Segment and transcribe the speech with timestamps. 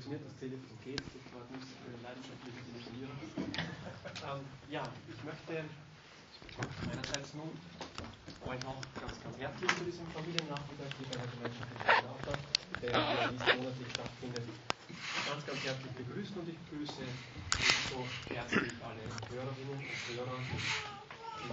[0.00, 3.12] funktioniert das Telefon, geht, mich für den leidenschaftlichen Telefonieren.
[3.20, 4.40] Ähm,
[4.72, 5.60] ja, ich möchte
[6.88, 7.52] meinerseits nun
[8.48, 12.32] euch auch ganz, ganz herzlich zu diesem Familiennachmittag hier bei der Gemeinschaft Theater,
[12.80, 14.46] der ja diesen monatlich stattfindet,
[15.28, 17.04] ganz, ganz herzlich begrüßen und ich begrüße
[17.92, 18.00] so
[18.32, 20.40] herzlich alle Hörerinnen und Hörer,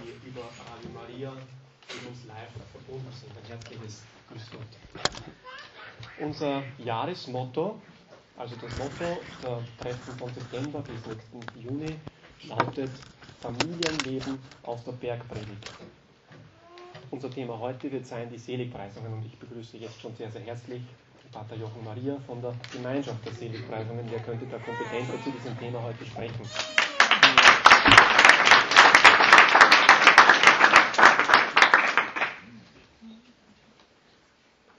[0.00, 3.28] die über Radio Maria mit uns live verbunden sind.
[3.36, 4.72] Ein herzliches Grüß Gott.
[6.16, 7.80] Unser Jahresmotto,
[8.38, 11.96] also das Motto der Treffen von September bis nächsten Juni,
[12.48, 12.90] lautet
[13.42, 15.72] Familienleben aus der Bergpredigt.
[17.10, 20.82] Unser Thema heute wird sein die Seligpreisungen und ich begrüße jetzt schon sehr, sehr herzlich
[21.32, 24.04] Pater Jochen Maria von der Gemeinschaft der Seligpreisungen.
[24.08, 26.48] Wer könnte da kompetenter zu diesem Thema heute sprechen?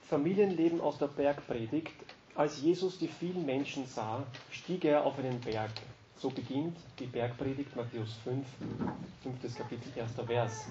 [0.08, 1.92] Familienleben aus der Bergpredigt.
[2.40, 5.72] Als Jesus die vielen Menschen sah, stieg er auf einen Berg.
[6.16, 8.46] So beginnt die Bergpredigt Matthäus 5,
[9.22, 9.58] 5.
[9.58, 10.12] Kapitel, 1.
[10.26, 10.64] Vers.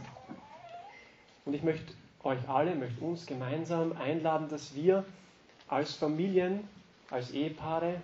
[1.45, 5.05] Und ich möchte euch alle, möchte uns gemeinsam einladen, dass wir
[5.67, 6.67] als Familien,
[7.11, 8.01] als Ehepaare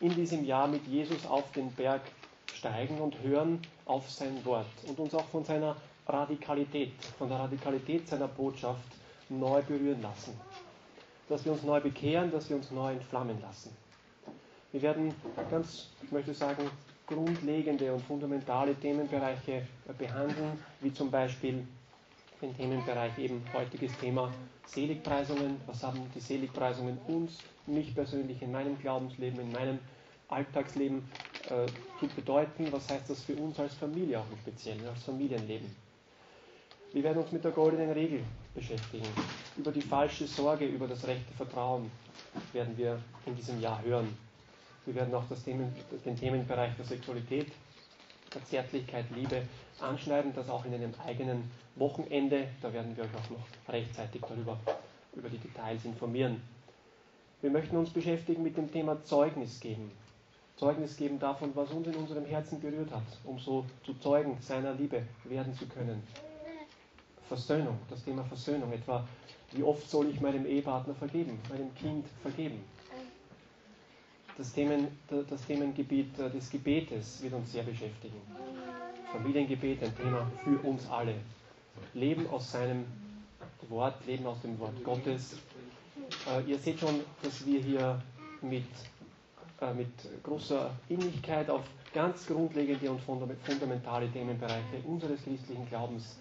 [0.00, 2.02] in diesem Jahr mit Jesus auf den Berg
[2.54, 5.76] steigen und hören auf sein Wort und uns auch von seiner
[6.08, 8.82] Radikalität, von der Radikalität seiner Botschaft
[9.28, 10.34] neu berühren lassen
[11.28, 13.70] dass wir uns neu bekehren, dass wir uns neu entflammen lassen.
[14.72, 15.14] Wir werden
[15.50, 16.70] ganz, ich möchte sagen,
[17.06, 19.66] grundlegende und fundamentale Themenbereiche
[19.98, 21.66] behandeln, wie zum Beispiel
[22.42, 24.32] den Themenbereich eben heutiges Thema
[24.66, 25.60] Seligpreisungen.
[25.66, 29.78] Was haben die Seligpreisungen uns, mich persönlich in meinem Glaubensleben, in meinem
[30.28, 31.08] Alltagsleben
[31.48, 31.66] äh,
[32.00, 32.66] zu bedeuten?
[32.70, 35.74] Was heißt das für uns als Familie auch im Speziellen, als Familienleben?
[36.92, 38.20] Wir werden uns mit der goldenen Regel
[38.56, 39.06] beschäftigen.
[39.56, 41.90] Über die falsche Sorge, über das rechte Vertrauen
[42.52, 44.16] werden wir in diesem Jahr hören.
[44.86, 45.72] Wir werden auch Themen,
[46.04, 47.48] den Themenbereich der Sexualität,
[48.34, 49.42] der Zärtlichkeit, Liebe
[49.80, 52.48] anschneiden, das auch in einem eigenen Wochenende.
[52.62, 54.58] Da werden wir euch auch noch rechtzeitig darüber
[55.14, 56.40] über die Details informieren.
[57.42, 59.90] Wir möchten uns beschäftigen mit dem Thema Zeugnis geben.
[60.56, 64.72] Zeugnis geben davon, was uns in unserem Herzen berührt hat, um so zu Zeugen seiner
[64.72, 66.02] Liebe werden zu können.
[67.28, 69.06] Versöhnung, das Thema Versöhnung, etwa
[69.52, 72.62] wie oft soll ich meinem Ehepartner vergeben, meinem Kind vergeben.
[74.36, 78.20] Das, Themen, das Themengebiet des Gebetes wird uns sehr beschäftigen.
[79.12, 81.14] Familiengebet, ein Thema für uns alle.
[81.94, 82.84] Leben aus seinem
[83.68, 85.36] Wort, Leben aus dem Wort Gottes.
[86.28, 88.02] Äh, ihr seht schon, dass wir hier
[88.42, 88.64] mit,
[89.60, 89.88] äh, mit
[90.22, 91.62] großer Innigkeit auf
[91.94, 96.18] ganz grundlegende und fundamentale Themenbereiche unseres christlichen Glaubens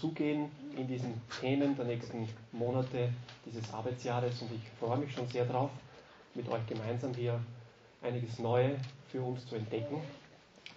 [0.00, 3.12] zugehen in diesen Themen der nächsten Monate
[3.44, 5.70] dieses Arbeitsjahres und ich freue mich schon sehr darauf,
[6.34, 7.40] mit euch gemeinsam hier
[8.02, 8.76] einiges Neue
[9.08, 10.00] für uns zu entdecken.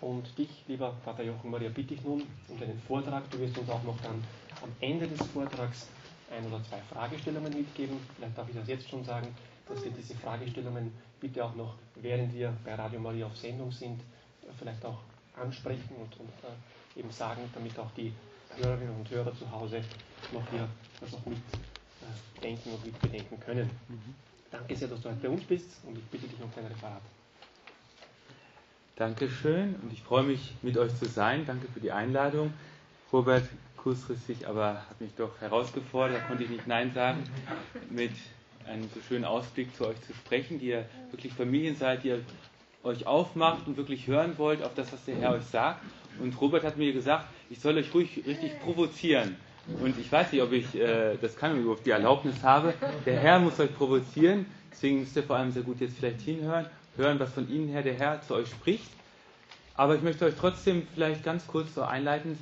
[0.02, 3.30] Und dich, lieber Vater Jochen Maria, bitte ich nun um deinen Vortrag.
[3.30, 4.24] Du wirst uns auch noch dann
[4.62, 5.88] am Ende des Vortrags
[6.32, 7.98] ein oder zwei Fragestellungen mitgeben.
[8.16, 9.28] Vielleicht darf ich das jetzt schon sagen,
[9.68, 14.02] dass wir diese Fragestellungen bitte auch noch, während wir bei Radio Maria auf Sendung sind,
[14.58, 14.98] vielleicht auch
[15.36, 18.12] ansprechen und, und äh, eben sagen, damit auch die
[18.58, 19.82] Hörerinnen und Hörer zu Hause
[20.32, 20.68] noch hier
[21.00, 23.70] das auch mitdenken äh, und mitbedenken können.
[23.88, 24.16] Mhm.
[24.52, 27.02] Danke sehr, dass du heute bei uns bist und ich bitte dich um dein Referat.
[28.96, 31.46] Dankeschön und ich freue mich, mit euch zu sein.
[31.46, 32.54] Danke für die Einladung.
[33.12, 33.48] Robert
[33.78, 37.24] kurzfristig, aber hat mich doch herausgefordert, da konnte ich nicht Nein sagen,
[37.90, 38.12] mit
[38.68, 42.22] einem so schönen Ausblick zu euch zu sprechen, die ihr wirklich Familien seid, die ihr
[42.84, 45.82] euch aufmacht und wirklich hören wollt auf das, was der Herr euch sagt.
[46.20, 49.36] Und Robert hat mir gesagt, ich soll euch ruhig richtig provozieren.
[49.84, 52.74] Und ich weiß nicht, ob ich äh, das kann ich die Erlaubnis habe.
[53.06, 54.46] Der Herr muss euch provozieren.
[54.72, 56.66] Deswegen müsst ihr vor allem sehr gut jetzt vielleicht hinhören,
[56.98, 58.90] hören, was von Ihnen her der Herr zu euch spricht.
[59.76, 62.38] Aber ich möchte euch trotzdem vielleicht ganz kurz so einleitend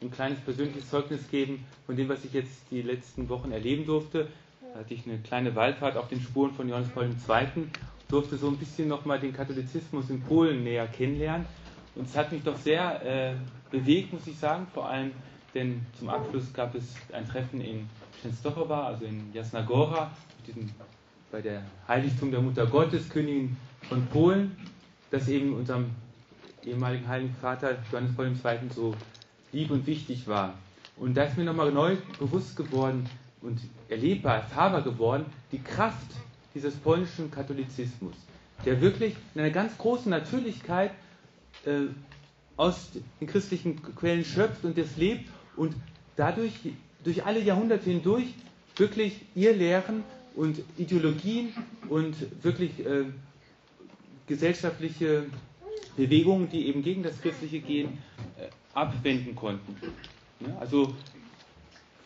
[0.00, 4.28] ein kleines persönliches Zeugnis geben von dem, was ich jetzt die letzten Wochen erleben durfte.
[4.72, 7.64] Da hatte ich eine kleine Wallfahrt auf den Spuren von Johannes Paul II.
[8.08, 11.46] durfte so ein bisschen nochmal den Katholizismus in Polen näher kennenlernen.
[11.94, 13.34] Und es hat mich doch sehr äh,
[13.70, 15.12] bewegt, muss ich sagen, vor allem,
[15.54, 17.88] denn zum Abschluss gab es ein Treffen in
[18.22, 20.10] Częstochowa, also in Jasna Gora,
[21.30, 23.56] bei der Heiligtum der Mutter Gottes, Königin
[23.88, 24.56] von Polen,
[25.10, 25.90] das eben unserem
[26.64, 28.68] ehemaligen Heiligen Vater Johannes Paul II.
[28.74, 28.94] so
[29.52, 30.54] lieb und wichtig war.
[30.96, 33.08] Und da ist mir nochmal neu bewusst geworden
[33.40, 36.06] und erlebbar, erfahrbar geworden, die Kraft
[36.54, 38.14] dieses polnischen Katholizismus,
[38.64, 40.92] der wirklich in einer ganz großen Natürlichkeit
[41.66, 41.86] äh,
[42.56, 42.90] aus
[43.20, 45.74] den christlichen Quellen schöpft und das lebt und
[46.16, 46.52] dadurch
[47.04, 48.34] durch alle Jahrhunderte hindurch
[48.76, 50.04] wirklich ihr Lehren
[50.34, 51.52] und Ideologien
[51.88, 53.04] und wirklich äh,
[54.26, 55.26] gesellschaftliche
[55.96, 57.98] Bewegungen, die eben gegen das Christliche gehen,
[58.38, 59.76] äh, abwenden konnten.
[60.40, 60.94] Ja, also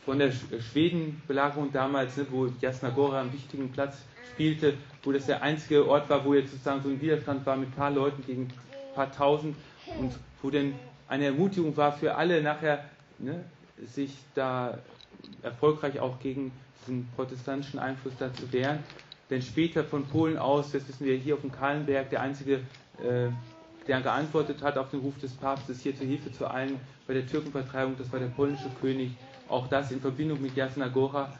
[0.04, 3.98] von der Schwedenbelagerung damals, ne, wo Jasnagora einen wichtigen Platz
[4.32, 7.70] spielte, wo das der einzige Ort war, wo jetzt sozusagen so ein Widerstand war mit
[7.70, 8.48] ein paar Leuten gegen
[8.96, 9.54] paar tausend
[10.00, 10.12] und
[10.42, 10.74] wo denn
[11.06, 12.84] eine Ermutigung war für alle nachher,
[13.18, 13.44] ne,
[13.86, 14.78] sich da
[15.42, 16.50] erfolgreich auch gegen
[16.80, 18.78] diesen protestantischen Einfluss da zu wehren.
[19.30, 22.54] Denn später von Polen aus, das wissen wir hier auf dem Kahlenberg, der einzige,
[23.02, 23.28] äh,
[23.86, 27.26] der geantwortet hat auf den Ruf des Papstes hier zur Hilfe zu allen bei der
[27.26, 29.12] Türkenvertreibung, das war der polnische König.
[29.48, 31.32] Auch das in Verbindung mit Jasna Gora.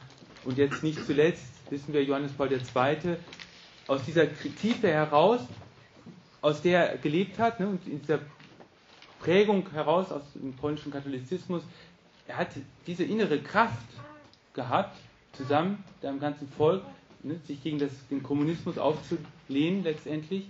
[0.45, 3.17] Und jetzt nicht zuletzt wissen wir Johannes Paul II.
[3.87, 4.27] aus dieser
[4.61, 5.41] Tiefe heraus,
[6.41, 8.19] aus der er gelebt hat, ne, und in dieser
[9.19, 11.63] Prägung heraus aus dem polnischen Katholizismus,
[12.27, 12.49] er hat
[12.85, 13.87] diese innere Kraft
[14.53, 14.97] gehabt,
[15.33, 16.83] zusammen mit dem ganzen Volk,
[17.23, 20.47] ne, sich gegen das, den Kommunismus aufzulehnen letztendlich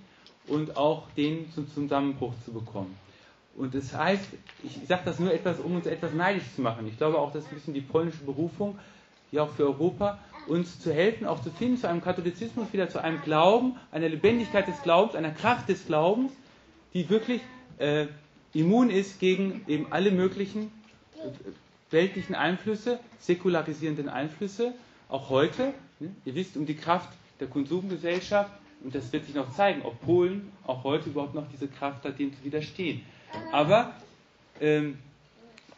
[0.48, 2.98] und auch den zum Zusammenbruch zu bekommen.
[3.56, 4.30] Und das heißt,
[4.64, 6.88] ich sage das nur etwas, um uns etwas neidisch zu machen.
[6.88, 8.78] Ich glaube auch, das ist ein bisschen die polnische Berufung,
[9.32, 13.02] die auch für Europa, uns zu helfen, auch zu finden, zu einem Katholizismus, wieder zu
[13.04, 16.32] einem Glauben, einer Lebendigkeit des Glaubens, einer Kraft des Glaubens,
[16.94, 17.42] die wirklich
[17.78, 18.08] äh,
[18.54, 20.72] immun ist gegen eben alle möglichen
[21.16, 21.30] äh,
[21.92, 24.74] weltlichen Einflüsse, säkularisierenden Einflüsse,
[25.10, 25.74] auch heute.
[26.00, 26.10] Ne?
[26.26, 27.10] Ihr wisst um die Kraft
[27.40, 28.52] der Konsumgesellschaft
[28.84, 32.20] und das wird sich noch zeigen, ob Polen auch heute überhaupt noch diese Kraft hat,
[32.20, 33.02] dem zu widerstehen.
[33.52, 33.94] Aber
[34.60, 34.98] ähm,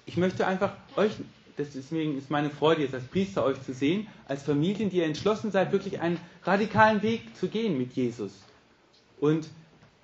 [0.06, 1.12] ich möchte einfach euch,
[1.60, 5.52] deswegen ist meine Freude jetzt als Priester euch zu sehen, als Familien, die ihr entschlossen
[5.52, 8.32] seid, wirklich einen radikalen Weg zu gehen mit Jesus.
[9.20, 9.50] Und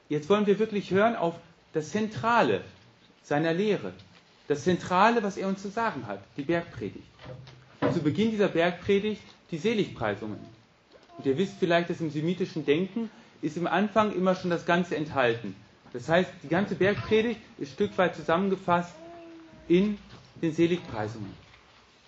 [0.10, 1.36] jetzt wollen wir wirklich hören auf
[1.74, 2.62] das Zentrale
[3.24, 3.94] seiner Lehre.
[4.48, 7.08] Das Zentrale, was er uns zu sagen hat, die Bergpredigt.
[7.82, 9.22] Und zu Beginn dieser Bergpredigt
[9.52, 10.40] die Seligpreisungen.
[11.18, 13.10] Und ihr wisst vielleicht, dass im semitischen Denken
[13.42, 15.56] ist im Anfang immer schon das Ganze enthalten.
[15.94, 18.94] Das heißt, die ganze Bergpredigt ist ein Stück weit zusammengefasst
[19.68, 19.98] in
[20.42, 21.45] den Seligpreisungen.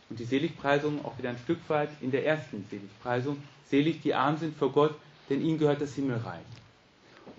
[0.10, 3.38] Und die Seligpreisungen auch wieder ein Stück weit in der ersten Seligpreisung.
[3.70, 4.96] Selig die arm sind vor Gott,
[5.30, 6.46] denn ihnen gehört das Himmelreich.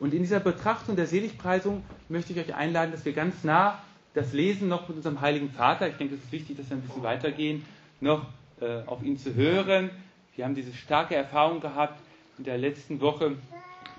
[0.00, 3.82] Und in dieser Betrachtung der Seligpreisung möchte ich euch einladen, dass wir ganz nah
[4.14, 6.82] das Lesen noch mit unserem Heiligen Vater, ich denke, es ist wichtig, dass wir ein
[6.82, 7.64] bisschen weitergehen,
[8.00, 8.26] noch
[8.60, 9.90] äh, auf ihn zu hören.
[10.36, 12.00] Wir haben diese starke Erfahrung gehabt
[12.36, 13.36] in der letzten Woche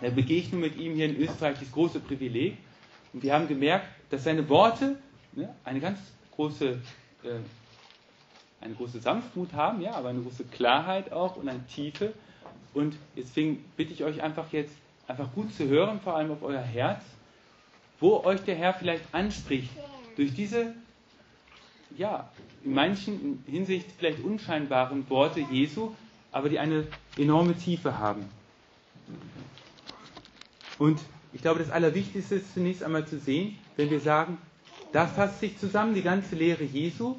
[0.01, 2.57] der Begegnung mit ihm hier in Österreich, das große Privileg.
[3.13, 4.97] Und wir haben gemerkt, dass seine Worte
[5.33, 5.99] ne, eine ganz
[6.35, 6.79] große,
[7.23, 7.27] äh,
[8.61, 12.13] eine große Sanftmut haben, ja, aber eine große Klarheit auch und eine Tiefe.
[12.73, 14.75] Und deswegen bitte ich euch einfach jetzt,
[15.07, 17.03] einfach gut zu hören, vor allem auf euer Herz,
[17.99, 19.71] wo euch der Herr vielleicht anspricht,
[20.15, 20.75] durch diese,
[21.97, 22.29] ja,
[22.63, 25.93] in manchen Hinsicht vielleicht unscheinbaren Worte Jesu,
[26.31, 26.85] aber die eine
[27.17, 28.25] enorme Tiefe haben.
[30.77, 30.99] Und
[31.33, 34.37] ich glaube, das Allerwichtigste ist zunächst einmal zu sehen, wenn wir sagen,
[34.91, 37.17] da fasst sich zusammen die ganze Lehre Jesu.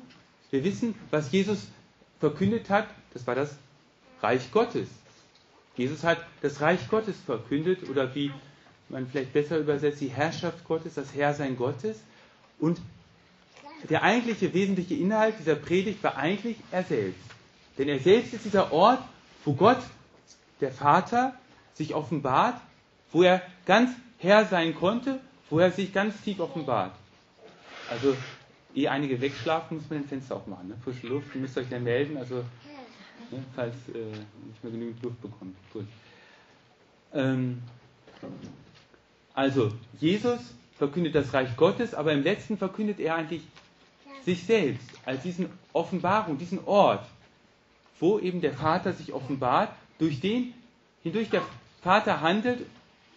[0.50, 1.68] Wir wissen, was Jesus
[2.18, 3.56] verkündet hat, das war das
[4.20, 4.88] Reich Gottes.
[5.76, 8.32] Jesus hat das Reich Gottes verkündet oder wie
[8.88, 11.98] man vielleicht besser übersetzt, die Herrschaft Gottes, das Herrsein Gottes.
[12.58, 12.80] Und
[13.88, 17.22] der eigentliche wesentliche Inhalt dieser Predigt war eigentlich er selbst.
[17.78, 19.02] Denn er selbst ist dieser Ort,
[19.44, 19.78] wo Gott,
[20.60, 21.34] der Vater,
[21.74, 22.60] sich offenbart,
[23.12, 26.92] wo er ganz Herr sein konnte, wo er sich ganz tief offenbart.
[27.88, 28.14] Also,
[28.74, 30.68] eh einige wegschlafen, muss man den Fenster aufmachen.
[30.68, 30.76] Ne?
[30.82, 32.36] Frische Luft, ihr müsst euch dann melden, also,
[33.30, 33.98] ne, falls äh,
[34.46, 35.56] nicht mehr genügend Luft bekommt.
[35.72, 35.86] Gut.
[37.12, 37.62] Ähm,
[39.34, 43.42] also, Jesus verkündet das Reich Gottes, aber im letzten verkündet er eigentlich
[44.24, 47.04] sich selbst als diesen Offenbarung, diesen Ort,
[47.98, 50.54] wo eben der Vater sich offenbart, durch den
[51.02, 51.42] hindurch der
[51.82, 52.66] Vater handelt,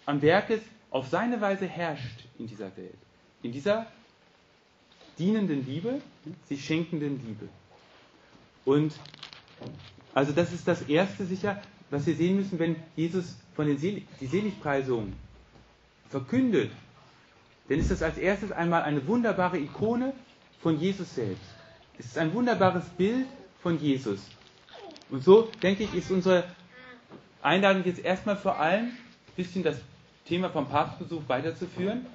[0.05, 2.97] am Werk ist, auf seine Weise herrscht in dieser Welt.
[3.41, 3.87] In dieser
[5.17, 6.01] dienenden Liebe,
[6.47, 7.49] sich schenkenden Liebe.
[8.65, 8.93] Und
[10.13, 14.05] also das ist das Erste sicher, was wir sehen müssen, wenn Jesus von den Selig
[14.19, 15.13] die Seligpreisungen
[16.09, 16.71] verkündet,
[17.69, 20.13] dann ist das als erstes einmal eine wunderbare Ikone
[20.61, 21.43] von Jesus selbst.
[21.97, 23.27] Es ist ein wunderbares Bild
[23.61, 24.21] von Jesus.
[25.09, 26.43] Und so, denke ich, ist unsere
[27.41, 28.97] Einladung jetzt erstmal vor allem ein
[29.35, 29.77] bisschen das
[30.25, 32.05] Thema vom Papstbesuch weiterzuführen.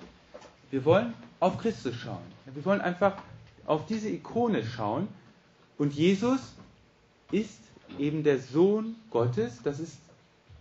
[0.71, 2.23] Wir wollen auf Christus schauen.
[2.47, 3.17] Wir wollen einfach
[3.67, 5.09] auf diese Ikone schauen.
[5.77, 6.41] Und Jesus
[7.31, 7.61] ist
[7.99, 9.61] eben der Sohn Gottes.
[9.63, 9.99] Das ist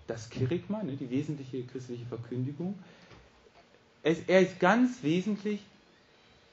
[0.07, 2.77] das Kirigma, ne, die wesentliche christliche Verkündigung.
[4.03, 5.59] Er ist ganz wesentlich,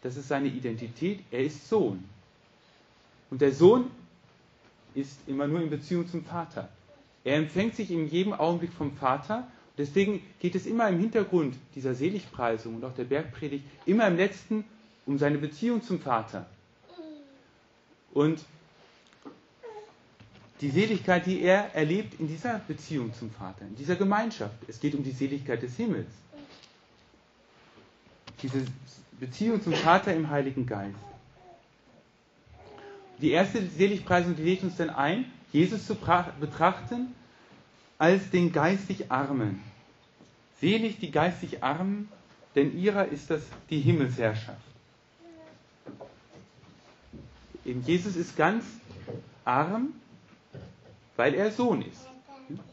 [0.03, 2.05] das ist seine Identität, er ist Sohn.
[3.31, 3.91] Und der Sohn
[4.95, 6.69] ist immer nur in Beziehung zum Vater.
[7.23, 11.95] Er empfängt sich in jedem Augenblick vom Vater Deswegen geht es immer im Hintergrund dieser
[11.95, 14.65] Seligpreisung und auch der Bergpredigt, immer im letzten
[15.07, 16.47] um seine Beziehung zum Vater.
[18.13, 18.45] Und
[20.61, 24.55] die Seligkeit, die er erlebt in dieser Beziehung zum Vater, in dieser Gemeinschaft.
[24.69, 26.09] Es geht um die Seligkeit des Himmels.
[28.41, 28.65] Diese
[29.19, 30.97] Beziehung zum Vater im Heiligen Geist.
[33.21, 35.97] Die erste Seligpreisung, die lädt uns dann ein, Jesus zu
[36.41, 37.15] betrachten
[37.99, 39.63] als den geistig Armen.
[40.61, 42.09] Selig die geistig Armen,
[42.55, 44.61] denn ihrer ist das die Himmelsherrschaft.
[47.65, 48.65] Eben Jesus ist ganz
[49.45, 49.95] arm,
[51.17, 52.07] weil er Sohn ist.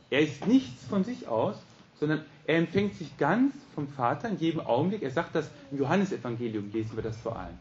[0.10, 1.56] Er ist nichts von sich aus,
[2.00, 5.04] sondern er empfängt sich ganz vom Vater in jedem Augenblick.
[5.04, 7.58] Er sagt das im Johannesevangelium, lesen wir das vor allem.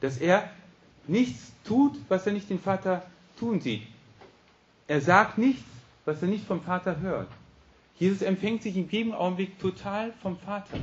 [0.00, 0.50] Dass er
[1.06, 3.06] nichts tut, was er nicht den Vater
[3.38, 3.86] tun sieht.
[4.88, 5.64] Er sagt nichts,
[6.06, 7.28] was er nicht vom Vater hört.
[7.98, 10.78] Jesus empfängt sich in jedem Augenblick total vom Vater.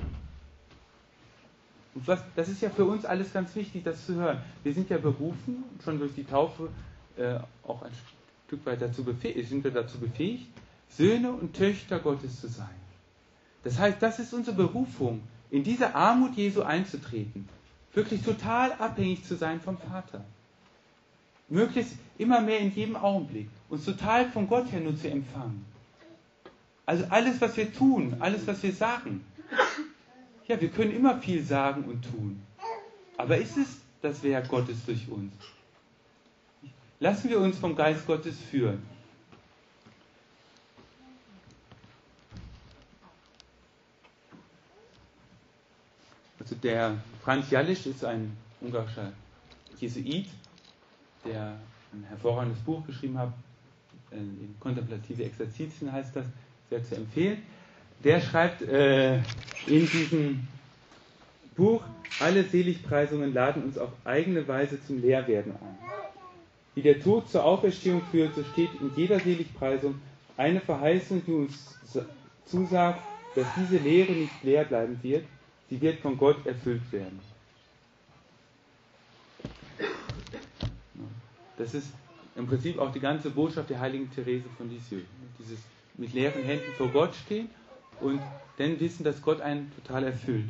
[1.96, 4.42] Und was, das ist ja für uns alles ganz wichtig, das zu hören.
[4.64, 6.70] Wir sind ja berufen, schon durch die Taufe
[7.18, 7.92] äh, auch ein
[8.48, 10.48] Stück weit dazu befähigt, sind wir dazu befähigt,
[10.90, 12.76] Söhne und Töchter Gottes zu sein.
[13.64, 17.48] Das heißt, das ist unsere Berufung, in diese Armut Jesu einzutreten,
[17.94, 20.26] wirklich total abhängig zu sein vom Vater.
[21.54, 25.64] Möglichst immer mehr in jedem Augenblick, uns total von Gott her nur zu empfangen.
[26.84, 29.24] Also alles, was wir tun, alles, was wir sagen.
[30.48, 32.42] Ja, wir können immer viel sagen und tun.
[33.18, 33.68] Aber ist es
[34.02, 35.32] das Werk Gottes durch uns?
[37.00, 38.82] Lassen wir uns vom Geist Gottes führen.
[46.40, 49.14] Also der Franz Jalisch ist ein ungarischer
[49.80, 50.26] Jesuit,
[51.26, 51.58] der
[51.94, 53.34] ein hervorragendes Buch geschrieben hat,
[54.60, 56.26] Kontemplative Exerzitien heißt das,
[56.70, 57.42] sehr zu empfehlen.
[58.04, 59.18] Der schreibt äh,
[59.68, 60.48] in diesem
[61.56, 61.84] Buch,
[62.20, 65.78] alle Seligpreisungen laden uns auf eigene Weise zum Lehrwerden ein.
[66.76, 69.96] Wie der Tod zur Auferstehung führt, so steht in jeder Seligpreisung
[70.38, 71.78] eine Verheißung, die uns
[72.46, 73.02] zusagt,
[73.36, 75.26] dass diese Lehre nicht leer bleiben wird,
[75.70, 77.20] sie wird von Gott erfüllt werden.
[81.64, 81.88] Das ist
[82.36, 85.06] im Prinzip auch die ganze Botschaft der heiligen Therese von Lisieux.
[85.40, 85.60] Dieses
[85.94, 87.50] mit leeren Händen vor Gott stehen
[88.02, 88.20] und
[88.58, 90.50] dann wissen, dass Gott einen total erfüllt.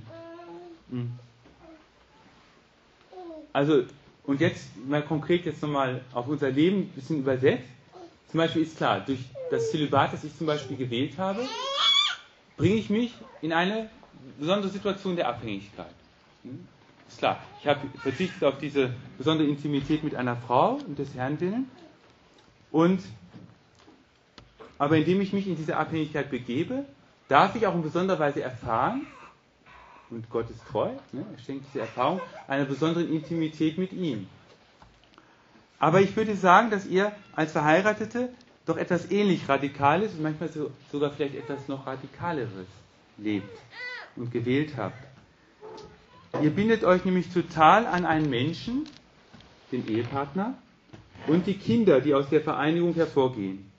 [0.89, 1.12] Hm.
[3.51, 3.84] Also,
[4.24, 7.70] und jetzt mal konkret jetzt nochmal auf unser Leben ein bisschen übersetzt.
[8.32, 9.20] Zum Beispiel ist klar, durch
[9.51, 11.48] das Zölibat, das ich zum Beispiel gewählt habe,
[12.58, 13.88] bringe ich mich in eine
[14.39, 15.93] besondere Situation der Abhängigkeit.
[17.07, 21.39] Ist klar, ich habe verzichtet auf diese besondere Intimität mit einer Frau und des Herrn
[21.39, 21.69] willen.
[22.72, 23.01] Und,
[24.77, 26.86] aber indem ich mich in diese Abhängigkeit begebe,
[27.27, 29.05] darf ich auch in besonderer Weise erfahren,
[30.10, 31.25] und Gott ist treu, ne?
[31.31, 34.27] er schenkt diese Erfahrung einer besonderen Intimität mit ihm.
[35.79, 38.29] Aber ich würde sagen, dass ihr als Verheiratete
[38.65, 42.67] doch etwas ähnlich Radikales und manchmal so, sogar vielleicht etwas noch Radikaleres
[43.17, 43.60] lebt
[44.15, 45.12] und gewählt habt.
[46.42, 48.88] Ihr bindet euch nämlich total an einen Menschen,
[49.72, 50.56] den Ehepartner,
[51.28, 53.72] und die Kinder, die aus der Vereinigung hervorgehen.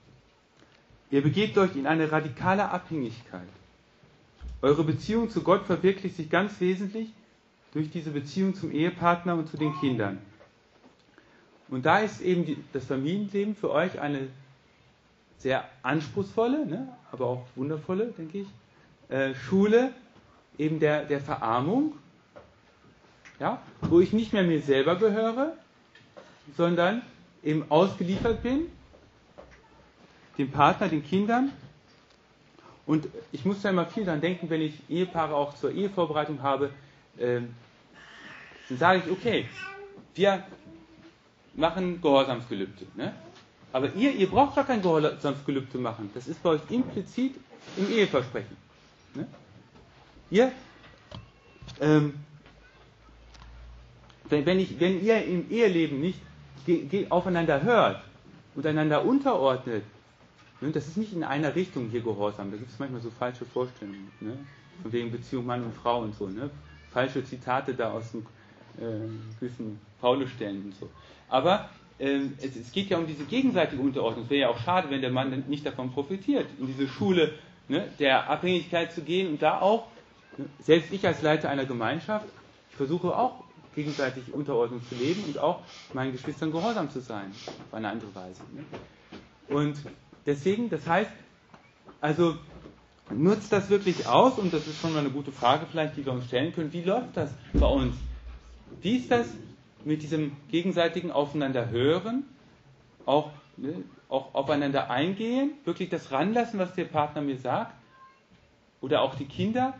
[1.11, 3.47] Ihr begebt euch in eine radikale Abhängigkeit.
[4.61, 7.09] Eure Beziehung zu Gott verwirklicht sich ganz wesentlich
[7.73, 10.17] durch diese Beziehung zum Ehepartner und zu den Kindern.
[11.67, 14.29] Und da ist eben die, das Familienleben für euch eine
[15.37, 18.47] sehr anspruchsvolle, ne, aber auch wundervolle, denke ich,
[19.09, 19.91] äh, Schule
[20.57, 21.93] eben der, der Verarmung,
[23.39, 25.53] ja, wo ich nicht mehr mir selber gehöre,
[26.55, 27.01] sondern
[27.43, 28.67] eben ausgeliefert bin,
[30.37, 31.51] dem Partner, den Kindern
[32.85, 36.69] und ich muss da immer viel dran denken, wenn ich Ehepaare auch zur Ehevorbereitung habe,
[37.17, 37.41] äh,
[38.69, 39.45] dann sage ich, okay,
[40.13, 40.43] wir
[41.55, 42.85] machen Gehorsamsgelübde.
[42.95, 43.13] Ne?
[43.71, 46.09] Aber ihr, ihr braucht gar kein Gehorsamsgelübde machen.
[46.13, 47.35] Das ist bei euch implizit
[47.77, 48.55] im Eheversprechen.
[49.15, 49.27] Ne?
[50.29, 50.51] Ihr,
[51.81, 52.13] ähm,
[54.29, 56.19] wenn, ich, wenn ihr im Eheleben nicht
[57.09, 58.03] aufeinander hört
[58.55, 59.83] und einander unterordnet,
[60.61, 62.51] Ne, das ist nicht in einer Richtung hier Gehorsam.
[62.51, 64.11] Da gibt es manchmal so falsche Vorstellungen.
[64.21, 64.37] Ne?
[64.81, 66.27] Von wegen Beziehung Mann und Frau und so.
[66.27, 66.49] Ne?
[66.91, 68.25] Falsche Zitate da aus dem
[68.77, 69.07] äh,
[69.39, 70.89] gewissen Paulus-Stellen und so.
[71.29, 74.23] Aber äh, es, es, geht ja um diese gegenseitige Unterordnung.
[74.25, 77.33] Es wäre ja auch schade, wenn der Mann nicht davon profitiert, in diese Schule
[77.67, 79.87] ne, der Abhängigkeit zu gehen und da auch,
[80.37, 82.27] ne, selbst ich als Leiter einer Gemeinschaft,
[82.69, 83.43] ich versuche auch
[83.75, 85.61] gegenseitig Unterordnung zu leben und auch
[85.93, 87.31] meinen Geschwistern gehorsam zu sein,
[87.67, 88.41] auf eine andere Weise.
[88.53, 88.63] Ne?
[89.55, 89.77] Und
[90.25, 91.11] Deswegen, das heißt,
[92.01, 92.35] also
[93.11, 94.39] nutzt das wirklich aus?
[94.39, 96.73] Und das ist schon mal eine gute Frage vielleicht, die wir uns stellen können.
[96.73, 97.95] Wie läuft das bei uns?
[98.81, 99.27] Wie ist das
[99.83, 102.23] mit diesem gegenseitigen Aufeinander hören,
[103.05, 107.75] auch, ne, auch aufeinander eingehen, wirklich das ranlassen, was der Partner mir sagt?
[108.81, 109.75] Oder auch die Kinder?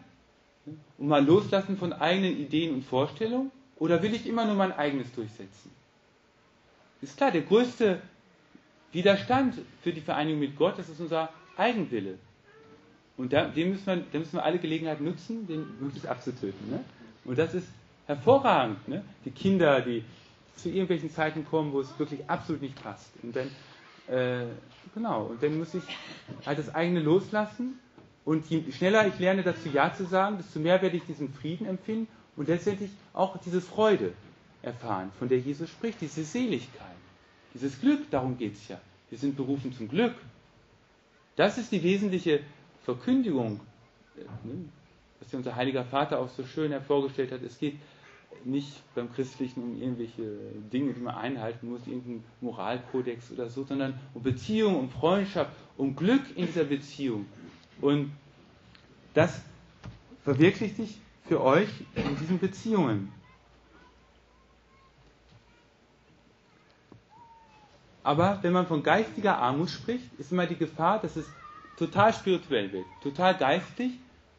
[0.65, 3.51] Ne, und mal loslassen von eigenen Ideen und Vorstellungen?
[3.77, 5.71] Oder will ich immer nur mein eigenes durchsetzen?
[7.01, 8.01] Ist klar, der größte
[8.91, 12.17] Widerstand für die Vereinigung mit Gott, das ist unser Eigenwille.
[13.17, 16.69] Und da, den müssen wir, da müssen wir alle Gelegenheit nutzen, den möglichst abzutöten.
[16.69, 16.83] Ne?
[17.25, 17.67] Und das ist
[18.07, 18.87] hervorragend.
[18.87, 19.03] Ne?
[19.25, 20.03] Die Kinder, die
[20.55, 23.11] zu irgendwelchen Zeiten kommen, wo es wirklich absolut nicht passt.
[23.21, 23.49] Und dann,
[24.07, 24.47] äh,
[24.93, 25.83] genau, und dann muss ich
[26.45, 27.79] halt das eigene loslassen.
[28.23, 31.67] Und je schneller ich lerne, dazu Ja zu sagen, desto mehr werde ich diesen Frieden
[31.67, 34.13] empfinden und letztendlich auch diese Freude
[34.61, 36.95] erfahren, von der Jesus spricht, diese Seligkeit,
[37.53, 38.79] dieses Glück, darum geht es ja.
[39.09, 40.15] Wir sind berufen zum Glück.
[41.35, 42.41] Das ist die wesentliche
[42.83, 43.59] Verkündigung,
[44.17, 44.65] äh, ne,
[45.19, 47.41] was unser heiliger Vater auch so schön hervorgestellt hat.
[47.43, 47.75] Es geht
[48.43, 50.37] nicht beim Christlichen um irgendwelche
[50.71, 55.95] Dinge, die man einhalten muss, irgendein Moralkodex oder so, sondern um Beziehung, um Freundschaft, um
[55.95, 57.25] Glück in dieser Beziehung.
[57.81, 58.11] Und
[59.13, 59.41] das
[60.23, 63.11] verwirklicht sich für euch in diesen Beziehungen.
[68.03, 71.25] Aber wenn man von geistiger Armut spricht, ist immer die Gefahr, dass es
[71.77, 73.93] total spirituell wird, total geistig,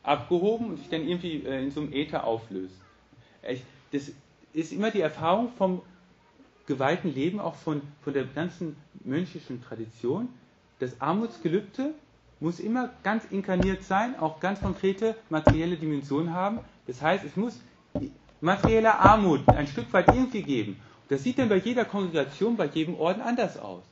[0.05, 2.75] abgehoben und sich dann irgendwie äh, in so einem Äther auflöst.
[3.93, 4.11] Das
[4.53, 5.83] ist immer die Erfahrung vom
[6.67, 10.29] geweihten Leben, auch von, von der ganzen mönchischen Tradition.
[10.79, 11.93] Das Armutsgelübde
[12.41, 16.61] muss immer ganz inkarniert sein, auch ganz konkrete materielle Dimensionen haben.
[16.87, 17.61] Das heißt, es muss
[18.41, 20.81] materielle Armut ein Stück weit irgendwie geben.
[21.09, 23.83] Das sieht dann bei jeder Kongregation, bei jedem Orden anders aus.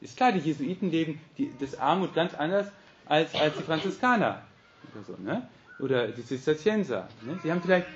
[0.00, 2.68] Ist klar, die Jesuiten leben die, das Armut ganz anders
[3.06, 4.42] als, als die Franziskaner
[4.94, 5.48] oder so, ne?
[5.78, 7.08] Oder die Zisterzienser.
[7.24, 7.38] Ne?
[7.42, 7.86] Sie haben vielleicht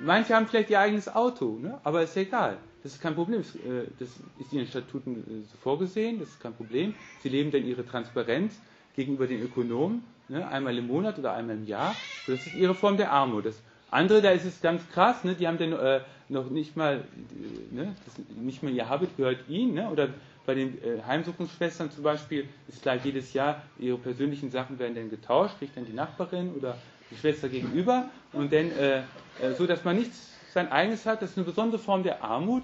[0.00, 1.78] Manche haben vielleicht ihr eigenes Auto, ne?
[1.84, 2.58] aber ist ja egal.
[2.82, 3.40] Das ist kein Problem.
[3.40, 6.94] Äh, das ist in den Statuten äh, so vorgesehen, das ist kein Problem.
[7.22, 8.58] Sie leben dann ihre Transparenz
[8.96, 10.46] gegenüber den Ökonomen, ne?
[10.48, 11.94] einmal im Monat oder einmal im Jahr.
[12.26, 13.46] Das ist ihre Form der Armut.
[13.46, 13.60] Das
[13.94, 15.34] andere, da ist es ganz krass, ne?
[15.34, 17.94] die haben dann äh, noch nicht mal, äh, ne?
[18.04, 19.74] das, nicht mal ihr Habit gehört ihnen.
[19.74, 19.88] Ne?
[19.90, 20.08] Oder
[20.46, 25.10] bei den äh, Heimsuchungsschwestern zum Beispiel ist gleich jedes Jahr, ihre persönlichen Sachen werden dann
[25.10, 26.76] getauscht, kriegt dann die Nachbarin oder
[27.10, 31.22] die Schwester gegenüber und dann äh, äh, so, dass man nichts sein eigenes hat.
[31.22, 32.62] Das ist eine besondere Form der Armut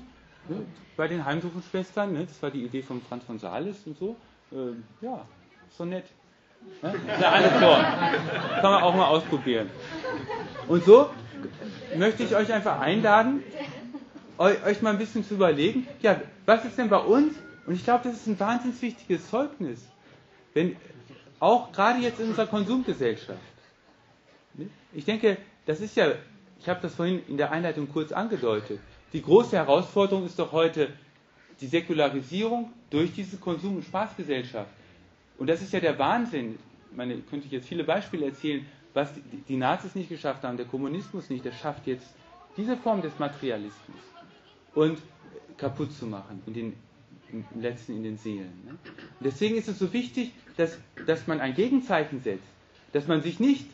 [0.48, 0.62] ne,
[0.96, 2.12] bei den Heimsuchenschwestern.
[2.12, 4.16] Ne, das war die Idee von Franz von Sales und so.
[4.52, 5.26] Äh, ja,
[5.70, 6.04] so nett.
[6.82, 6.94] Ne?
[7.08, 7.82] Eine andere Form.
[7.82, 9.70] Kann man auch mal ausprobieren.
[10.68, 11.10] Und so
[11.96, 13.42] möchte ich euch einfach einladen,
[14.38, 17.34] euch mal ein bisschen zu überlegen, ja, was ist denn bei uns?
[17.66, 19.86] Und ich glaube, das ist ein wahnsinnig wichtiges Zeugnis.
[20.54, 20.76] Wenn,
[21.38, 23.38] auch gerade jetzt in unserer Konsumgesellschaft.
[24.92, 26.12] Ich denke, das ist ja,
[26.58, 28.80] ich habe das vorhin in der Einleitung kurz angedeutet.
[29.12, 30.88] Die große Herausforderung ist doch heute
[31.60, 34.70] die Säkularisierung durch diese Konsum- und Spaßgesellschaft.
[35.40, 36.58] Und das ist ja der Wahnsinn.
[36.90, 39.10] Ich meine, könnte ich jetzt viele Beispiele erzählen, was
[39.48, 42.06] die, Nazis nicht geschafft haben, der Kommunismus nicht, der schafft jetzt
[42.56, 44.00] diese Form des Materialismus
[44.74, 44.98] und
[45.56, 46.76] kaputt zu machen, in den,
[47.32, 48.52] im letzten in den Seelen.
[48.66, 48.76] Ne?
[49.20, 52.48] deswegen ist es so wichtig, dass, dass man ein Gegenzeichen setzt,
[52.92, 53.66] dass man sich nicht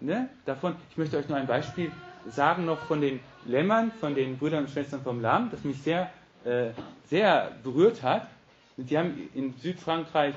[0.00, 1.92] ne, davon, ich möchte euch nur ein Beispiel
[2.26, 6.10] sagen noch von den Lämmern, von den Brüdern und Schwestern vom Lamm, das mich sehr,
[6.44, 6.70] äh,
[7.04, 8.26] sehr berührt hat.
[8.78, 10.34] Die haben in Südfrankreich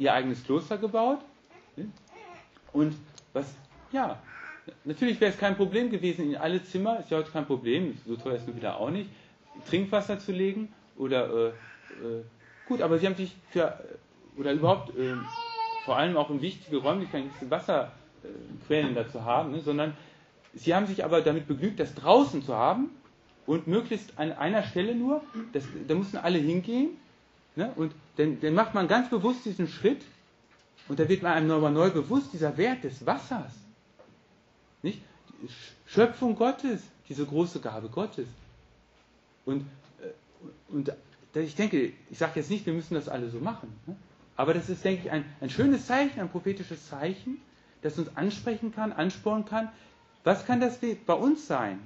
[0.00, 1.20] ihr eigenes Kloster gebaut.
[2.72, 2.94] Und
[3.32, 3.54] was,
[3.92, 4.18] ja,
[4.84, 8.16] natürlich wäre es kein Problem gewesen, in alle Zimmer, ist ja heute kein Problem, so
[8.16, 9.10] teuer ist es wieder auch nicht,
[9.68, 12.24] Trinkwasser zu legen oder, äh, äh,
[12.66, 13.78] gut, aber sie haben sich für,
[14.36, 15.14] oder überhaupt, äh,
[15.84, 17.92] vor allem auch in wichtige Räumlichkeiten, Wasser
[18.66, 19.96] Quellen dazu haben, ne, sondern
[20.54, 22.90] sie haben sich aber damit begnügt, das draußen zu haben
[23.46, 26.90] und möglichst an einer Stelle nur, das, da müssen alle hingehen
[27.60, 30.02] ne, und dann, dann macht man ganz bewusst diesen Schritt
[30.88, 33.52] und da wird man einem nochmal neu bewusst, dieser Wert des Wassers.
[34.82, 35.00] Nicht?
[35.86, 38.26] Schöpfung Gottes, diese große Gabe Gottes.
[39.44, 39.66] Und,
[40.00, 40.92] äh, und
[41.34, 43.94] ich denke, ich sage jetzt nicht, wir müssen das alle so machen, ne?
[44.36, 47.40] aber das ist, denke ich, ein, ein schönes Zeichen, ein prophetisches Zeichen,
[47.82, 49.68] das uns ansprechen kann, anspornen kann.
[50.24, 51.78] Was kann das bei uns sein?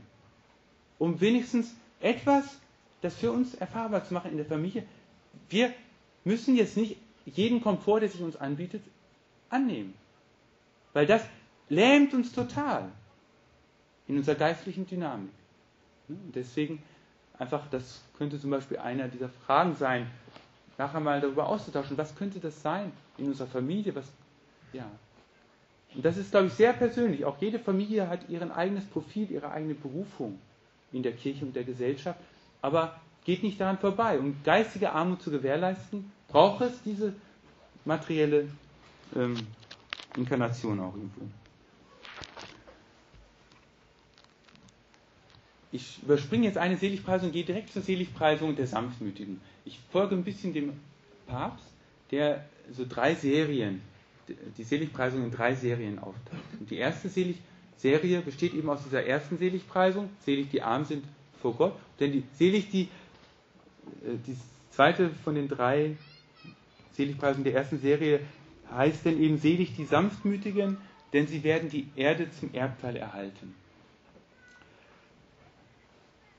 [0.99, 2.45] Um wenigstens etwas,
[3.03, 4.85] das für uns erfahrbar zu machen in der Familie.
[5.49, 5.73] Wir
[6.25, 8.83] müssen jetzt nicht jeden Komfort, der sich uns anbietet,
[9.51, 9.94] annehmen.
[10.92, 11.25] Weil das
[11.68, 12.90] lähmt uns total
[14.07, 15.33] in unserer geistlichen Dynamik.
[16.09, 16.83] Und deswegen
[17.38, 20.11] einfach, das könnte zum Beispiel einer dieser Fragen sein,
[20.77, 24.07] nachher mal darüber auszutauschen, was könnte das sein in unserer Familie, was,
[24.73, 24.90] ja,
[25.94, 27.25] Und das ist, glaube ich, sehr persönlich.
[27.25, 30.38] Auch jede Familie hat ihren eigenes Profil, ihre eigene Berufung
[30.92, 32.18] in der Kirche und der Gesellschaft.
[32.61, 34.19] Aber geht nicht daran vorbei.
[34.19, 37.15] Um geistige Armut zu gewährleisten, braucht es diese
[37.85, 38.49] materielle
[39.17, 39.37] ähm,
[40.17, 41.23] Inkarnation auch irgendwo.
[45.73, 49.41] Ich überspringe jetzt eine Seligpreisung und gehe direkt zur Seligpreisung der Sanftmütigen.
[49.65, 50.73] Ich folge ein bisschen dem
[51.27, 51.67] Papst,
[52.13, 53.81] der so drei Serien,
[54.57, 56.43] die Seligpreisung in drei Serien aufteilt.
[56.61, 61.05] Und die erste Seligserie besteht eben aus dieser ersten Seligpreisung, selig die arm sind
[61.43, 62.89] vor Gott, denn die, selig die,
[64.27, 64.37] die
[64.70, 65.97] zweite von den drei
[66.92, 68.20] Seligpreisungen der ersten Serie
[68.70, 70.79] heißt denn eben selig die Sanftmütigen,
[71.12, 73.55] denn sie werden die Erde zum Erbteil erhalten.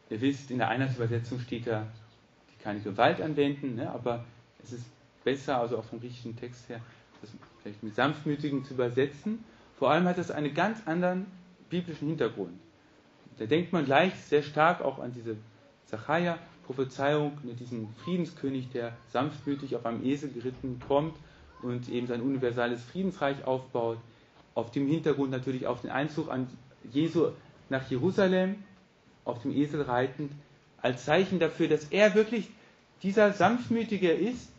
[0.09, 1.87] Ihr wisst, in der Einheitsübersetzung steht da,
[2.49, 4.23] die keine Gewalt anwenden, ne, aber
[4.63, 4.85] es ist
[5.23, 6.79] besser, also auch vom griechischen Text her,
[7.21, 7.31] das
[7.61, 9.43] vielleicht mit Sanftmütigen zu übersetzen.
[9.77, 11.25] Vor allem hat das einen ganz anderen
[11.69, 12.59] biblischen Hintergrund.
[13.37, 15.35] Da denkt man gleich sehr stark auch an diese
[16.65, 21.15] Zachariah-Prophezeiung mit diesem Friedenskönig, der sanftmütig auf einem Esel geritten kommt
[21.61, 23.97] und eben sein universales Friedensreich aufbaut.
[24.53, 26.47] Auf dem Hintergrund natürlich auf den Einzug an
[26.91, 27.31] Jesu
[27.69, 28.63] nach Jerusalem
[29.25, 30.31] auf dem Esel reitend,
[30.81, 32.49] als Zeichen dafür, dass er wirklich
[33.01, 34.49] dieser Sanftmütige ist,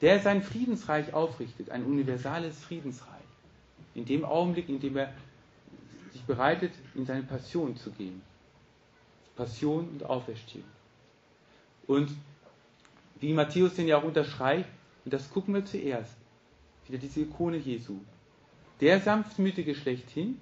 [0.00, 3.08] der sein Friedensreich aufrichtet, ein universales Friedensreich.
[3.94, 5.12] In dem Augenblick, in dem er
[6.12, 8.20] sich bereitet, in seine Passion zu gehen.
[9.36, 10.64] Passion und Auferstehung.
[11.86, 12.10] Und
[13.20, 14.68] wie Matthäus den ja auch unterschreibt,
[15.04, 16.14] und das gucken wir zuerst,
[16.86, 17.98] wieder diese Ikone Jesu.
[18.80, 20.40] Der Sanftmütige schlechthin,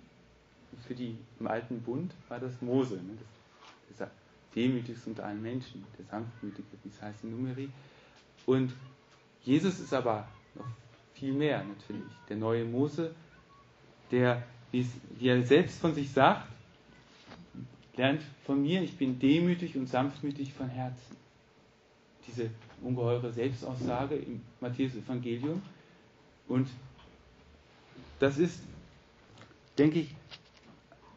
[0.86, 3.16] für die im alten Bund war das Mose, ne?
[3.88, 4.10] das, der
[4.54, 7.68] demütigste unter allen Menschen, der sanftmütige, wie es heißt in Numeri.
[8.46, 8.72] Und
[9.42, 10.66] Jesus ist aber noch
[11.14, 13.14] viel mehr natürlich, der neue Mose,
[14.10, 14.86] der, wie
[15.22, 16.48] er selbst von sich sagt,
[17.96, 21.16] lernt von mir, ich bin demütig und sanftmütig von Herzen.
[22.26, 22.50] Diese
[22.82, 25.62] ungeheure Selbstaussage im Matthäus-Evangelium.
[26.48, 26.68] Und
[28.18, 28.62] das ist,
[29.78, 30.14] denke ich,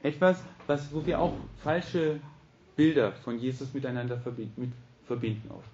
[0.02, 2.20] etwas, was, wo wir auch falsche
[2.76, 4.72] Bilder von Jesus miteinander verbinden, mit
[5.06, 5.70] verbinden oft.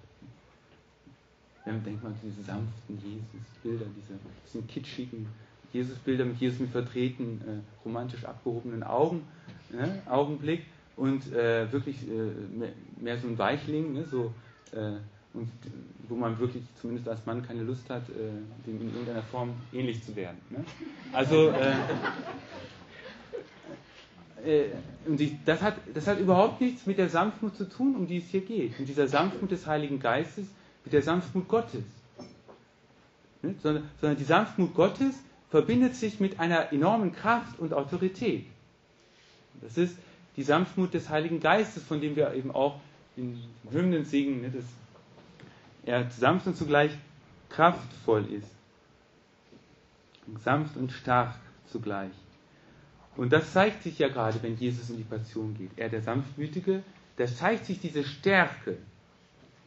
[1.64, 5.26] Dann denkt man diese sanften Jesus-Bilder, diese bisschen kitschigen
[5.72, 9.22] Jesus-Bilder mit Jesus mit verdrehten, äh, romantisch abgehobenen Augen,
[9.70, 10.64] ne, Augenblick
[10.96, 14.34] und äh, wirklich äh, mehr, mehr, so ein Weichling, ne, so,
[14.72, 14.96] äh,
[15.34, 15.48] und
[16.08, 20.02] wo man wirklich zumindest als Mann keine Lust hat, äh, dem in irgendeiner Form ähnlich
[20.02, 20.38] zu werden.
[20.50, 20.64] Ne?
[21.12, 21.74] Also äh,
[24.44, 24.70] äh,
[25.06, 28.18] und die, das, hat, das hat überhaupt nichts mit der Sanftmut zu tun, um die
[28.18, 28.78] es hier geht.
[28.78, 30.46] Mit dieser Sanftmut des Heiligen Geistes,
[30.84, 31.84] mit der Sanftmut Gottes.
[33.42, 33.54] Ne?
[33.62, 35.14] Sondern, sondern die Sanftmut Gottes
[35.50, 38.46] verbindet sich mit einer enormen Kraft und Autorität.
[39.60, 39.96] Das ist
[40.36, 42.80] die Sanftmut des Heiligen Geistes, von dem wir eben auch
[43.16, 43.38] in
[43.70, 44.50] Hymnen singen, ne?
[44.50, 44.64] dass
[45.84, 46.92] er sanft und zugleich
[47.48, 48.50] kraftvoll ist.
[50.44, 51.34] Sanft und stark
[51.66, 52.12] zugleich.
[53.16, 55.70] Und das zeigt sich ja gerade, wenn Jesus in die Passion geht.
[55.76, 56.82] Er, der Sanftmütige,
[57.16, 58.78] da zeigt sich diese Stärke,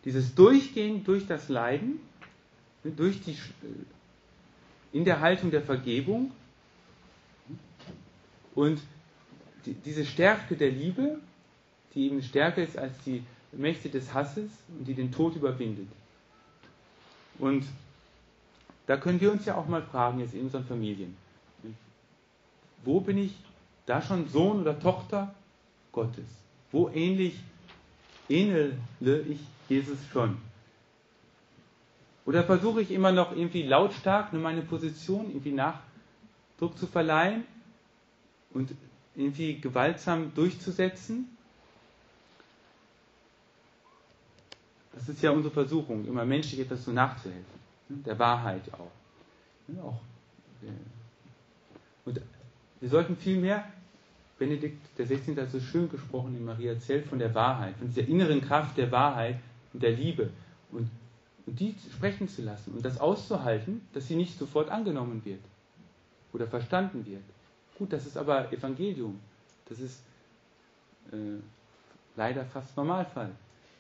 [0.06, 2.00] dieses Durchgehen durch das Leiden,
[2.84, 3.38] durch die,
[4.92, 6.32] in der Haltung der Vergebung
[8.56, 8.82] und
[9.66, 11.20] die, diese Stärke der Liebe,
[11.94, 15.88] die eben stärker ist als die Mächte des Hasses und die den Tod überwindet.
[17.40, 17.66] Und
[18.88, 21.16] da können wir uns ja auch mal fragen, jetzt in unseren Familien,
[22.84, 23.34] wo bin ich
[23.86, 25.34] da schon Sohn oder Tochter
[25.92, 26.26] Gottes?
[26.72, 27.40] Wo ähnlich
[28.30, 28.78] ähnele
[29.28, 30.38] ich Jesus schon?
[32.26, 37.44] Oder versuche ich immer noch irgendwie lautstark nur meine Position irgendwie Nachdruck zu verleihen
[38.54, 38.74] und
[39.16, 41.33] irgendwie gewaltsam durchzusetzen?
[44.94, 47.44] Das ist ja unsere Versuchung, immer menschlich etwas so nachzuhelfen.
[47.90, 48.92] Der Wahrheit auch.
[52.06, 52.22] und
[52.80, 53.64] wir sollten vielmehr,
[54.38, 55.38] Benedikt der 16.
[55.38, 58.92] hat so schön gesprochen in Maria Zell von der Wahrheit, von dieser inneren Kraft der
[58.92, 59.40] Wahrheit
[59.74, 60.30] und der Liebe.
[60.72, 60.90] Und,
[61.46, 65.42] und die sprechen zu lassen und das auszuhalten, dass sie nicht sofort angenommen wird
[66.34, 67.24] oder verstanden wird.
[67.78, 69.20] Gut, das ist aber Evangelium.
[69.70, 70.02] Das ist
[71.12, 71.40] äh,
[72.16, 73.32] leider fast Normalfall.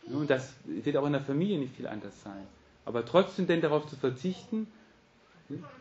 [0.05, 2.45] Und das wird auch in der Familie nicht viel anders sein.
[2.85, 4.67] Aber trotzdem denn darauf zu verzichten,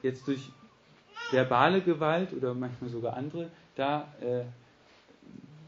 [0.03, 0.53] jetzt durch
[1.31, 4.45] verbale Gewalt oder manchmal sogar andere, da äh,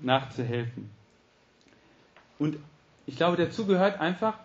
[0.01, 0.91] nachzuhelfen.
[2.39, 2.59] Und
[3.07, 4.39] ich glaube, dazu gehört einfach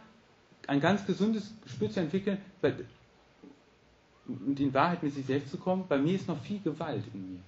[0.67, 2.85] ein ganz gesundes Gespür zu entwickeln, weil
[4.27, 7.33] und in Wahrheit mit sich selbst zu kommen, bei mir ist noch viel Gewalt in
[7.33, 7.39] mir.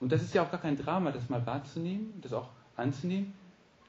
[0.00, 3.32] Und das ist ja auch gar kein Drama, das mal wahrzunehmen, das auch anzunehmen.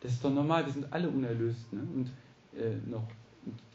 [0.01, 1.71] Das ist doch normal, wir sind alle unerlöst.
[1.73, 1.81] Ne?
[1.81, 2.12] Und
[2.60, 3.03] äh, noch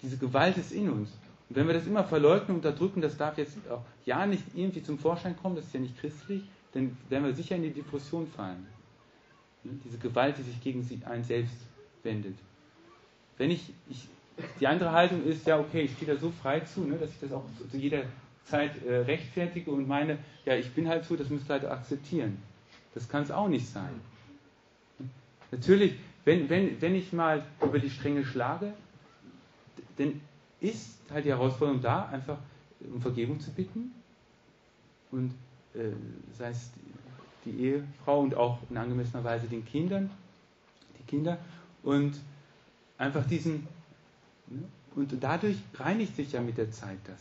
[0.03, 1.11] diese Gewalt ist in uns.
[1.49, 4.99] Und wenn wir das immer verleugnen unterdrücken, das darf jetzt auch ja nicht irgendwie zum
[4.99, 8.67] Vorschein kommen, das ist ja nicht christlich, dann werden wir sicher in die Depression fallen.
[9.65, 9.73] Ne?
[9.85, 11.57] Diese Gewalt, die sich gegen einen selbst
[12.03, 12.37] wendet.
[13.39, 14.09] Wenn ich, ich
[14.61, 17.21] die andere Haltung ist, ja, okay, ich stehe da so frei zu, ne, dass ich
[17.21, 18.05] das auch zu jeder
[18.45, 22.39] Zeit äh, rechtfertige und meine, ja, ich bin halt so, das müsst ihr halt akzeptieren.
[22.95, 24.01] Das kann es auch nicht sein.
[25.51, 28.73] Natürlich, wenn, wenn, wenn ich mal über die Stränge schlage,
[29.97, 30.21] dann
[30.61, 32.39] ist halt die Herausforderung da, einfach
[32.81, 33.93] um Vergebung zu bitten
[35.11, 35.33] und
[35.75, 35.91] äh,
[36.37, 36.71] sei es
[37.45, 40.11] die Ehefrau und auch in angemessener Weise den Kindern,
[40.99, 41.39] die Kinder
[41.83, 42.15] und
[42.99, 43.67] einfach diesen
[44.53, 44.65] Ne?
[44.95, 47.19] Und dadurch reinigt sich ja mit der Zeit das.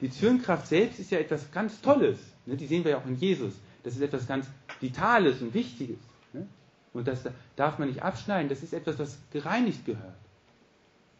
[0.00, 2.18] Die Türenkraft selbst ist ja etwas ganz Tolles.
[2.46, 2.56] Ne?
[2.56, 3.54] Die sehen wir ja auch in Jesus.
[3.82, 4.46] Das ist etwas ganz
[4.80, 5.98] Vitales und Wichtiges.
[6.94, 7.24] Und das
[7.56, 8.48] darf man nicht abschneiden.
[8.48, 10.14] Das ist etwas, was gereinigt gehört.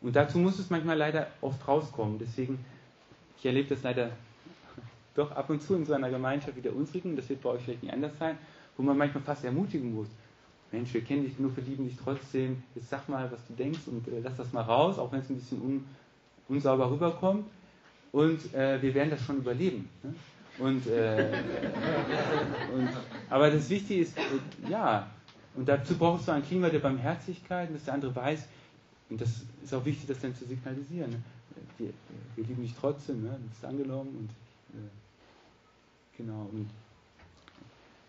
[0.00, 2.18] Und dazu muss es manchmal leider oft rauskommen.
[2.18, 2.64] Deswegen,
[3.38, 4.10] ich erlebe das leider
[5.14, 7.62] doch ab und zu in so einer Gemeinschaft wie der unsrigen, das wird bei euch
[7.62, 8.36] vielleicht nicht anders sein,
[8.76, 10.08] wo man manchmal fast ermutigen muss.
[10.72, 13.80] Mensch, wir kennen dich genug, wir lieben dich trotzdem, jetzt sag mal, was du denkst
[13.86, 15.84] und äh, lass das mal raus, auch wenn es ein bisschen un,
[16.48, 17.46] unsauber rüberkommt.
[18.10, 19.88] Und äh, wir werden das schon überleben.
[20.02, 20.14] Ne?
[20.58, 21.32] Und, äh,
[22.74, 22.88] und,
[23.30, 25.08] aber das Wichtige ist, äh, ja,
[25.54, 28.46] und dazu brauchst du ein Klima der Barmherzigkeit, dass der andere weiß,
[29.10, 31.10] und das ist auch wichtig, das dann zu signalisieren.
[31.10, 31.22] Ne?
[31.78, 31.90] Wir,
[32.36, 33.38] wir, lieben dich trotzdem, ne?
[33.40, 34.30] du bist angenommen und
[34.78, 34.90] äh,
[36.16, 36.48] genau.
[36.52, 36.68] Und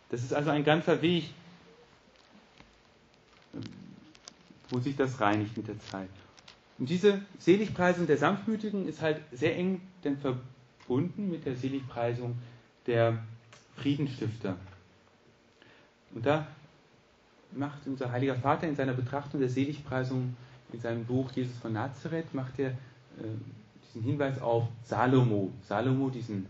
[0.10, 1.31] das ist also ein ganzer Weg,
[4.69, 6.10] wo sich das reinigt mit der Zeit.
[6.77, 12.36] Und diese Seligpreisung der Sanftmütigen ist halt sehr eng denn verbunden mit der Seligpreisung
[12.88, 13.23] der
[13.75, 14.58] Friedensstifter.
[16.13, 16.47] Und da
[17.55, 20.35] macht unser heiliger Vater in seiner Betrachtung der Seligpreisung
[20.73, 22.73] in seinem Buch Jesus von Nazareth, macht er äh,
[23.87, 25.51] diesen Hinweis auf Salomo.
[25.67, 26.47] Salomo, diesen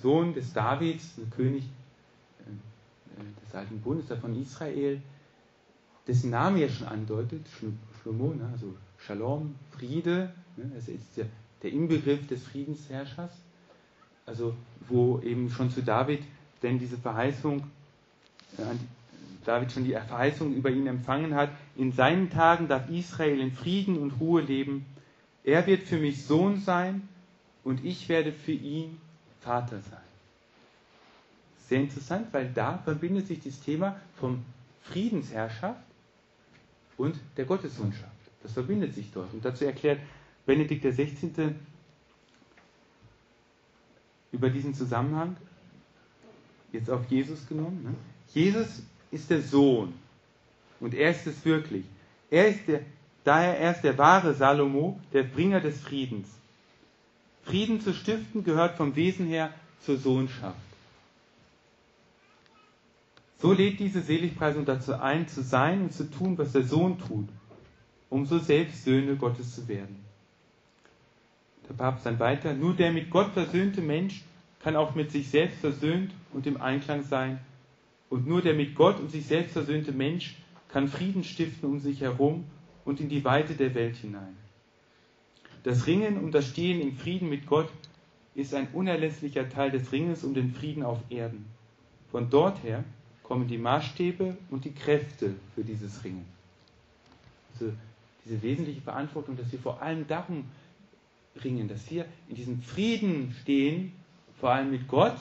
[0.00, 1.64] Sohn des Davids, König
[2.40, 5.00] äh, des alten Bundes, von Israel,
[6.06, 7.46] dessen Name ja schon andeutet,
[8.02, 11.26] Shlomo, ne, also Shalom, Friede, ne, das ist der,
[11.62, 13.32] der Inbegriff des Friedensherrschers,
[14.26, 14.54] also
[14.88, 16.22] wo eben schon zu David
[16.62, 17.64] denn diese Verheißung,
[18.58, 18.62] äh,
[19.44, 23.98] David schon die Verheißung über ihn empfangen hat, in seinen Tagen darf Israel in Frieden
[23.98, 24.86] und Ruhe leben,
[25.44, 27.08] er wird für mich Sohn sein
[27.64, 28.98] und ich werde für ihn
[29.40, 29.98] Vater sein.
[31.68, 34.44] Sehr interessant, weil da verbindet sich das Thema vom
[34.82, 35.80] Friedensherrschaft
[36.96, 38.12] und der Gottessohnschaft.
[38.42, 39.32] Das verbindet sich dort.
[39.32, 40.00] Und dazu erklärt
[40.46, 41.54] Benedikt XVI.
[44.32, 45.36] über diesen Zusammenhang,
[46.72, 47.82] jetzt auf Jesus genommen.
[47.84, 47.94] Ne?
[48.34, 49.94] Jesus ist der Sohn
[50.80, 51.84] und er ist es wirklich.
[52.30, 52.80] Er ist der,
[53.22, 56.28] daher erst der wahre Salomo, der Bringer des Friedens.
[57.44, 60.56] Frieden zu stiften gehört vom Wesen her zur Sohnschaft.
[63.40, 67.28] So lädt diese Seligpreisung dazu ein, zu sein und zu tun, was der Sohn tut,
[68.08, 70.04] um so selbst Söhne Gottes zu werden.
[71.68, 74.22] Der Papst dann weiter, nur der mit Gott versöhnte Mensch
[74.62, 77.40] kann auch mit sich selbst versöhnt und im Einklang sein.
[78.12, 80.36] Und nur der mit Gott und sich selbst versöhnte Mensch
[80.68, 82.44] kann Frieden stiften um sich herum
[82.84, 84.36] und in die Weite der Welt hinein.
[85.62, 87.70] Das Ringen um das Stehen im Frieden mit Gott
[88.34, 91.46] ist ein unerlässlicher Teil des Ringens um den Frieden auf Erden.
[92.10, 92.84] Von dort her
[93.22, 96.26] kommen die Maßstäbe und die Kräfte für dieses Ringen.
[97.54, 97.72] Also
[98.26, 100.44] diese wesentliche Verantwortung, dass wir vor allem darum
[101.42, 103.92] ringen, dass wir in diesem Frieden stehen,
[104.38, 105.16] vor allem mit Gott,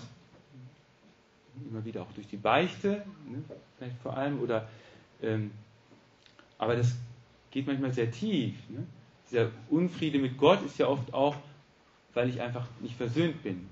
[1.70, 3.44] immer wieder auch durch die Beichte, ne,
[3.78, 4.68] vielleicht vor allem, oder
[5.22, 5.52] ähm,
[6.58, 6.96] aber das
[7.50, 8.56] geht manchmal sehr tief.
[8.70, 8.86] Ne?
[9.30, 11.36] Dieser Unfriede mit Gott ist ja oft auch,
[12.14, 13.68] weil ich einfach nicht versöhnt bin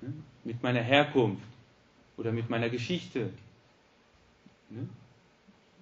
[0.00, 0.12] ne?
[0.44, 1.46] mit meiner Herkunft
[2.16, 3.30] oder mit meiner Geschichte
[4.72, 4.88] Ne?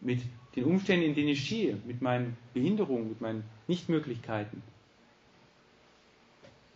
[0.00, 0.22] Mit
[0.57, 4.62] den Umständen, in denen ich stehe, mit meinen Behinderungen, mit meinen Nichtmöglichkeiten.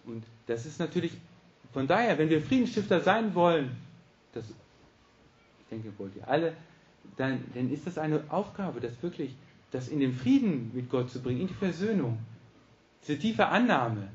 [0.04, 1.12] Und das ist natürlich,
[1.72, 3.74] von daher, wenn wir Friedensstifter sein wollen,
[4.34, 6.56] das, ich denke, wollt ihr alle,
[7.16, 9.34] dann, dann ist das eine Aufgabe, das wirklich,
[9.70, 12.18] das in den Frieden mit Gott zu bringen, in die Versöhnung,
[13.02, 14.08] diese tiefe Annahme.